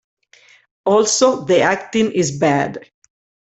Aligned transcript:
Also, 0.83 1.45
the 1.45 1.61
acting 1.61 2.11
is 2.11 2.39
bad. 2.39 2.87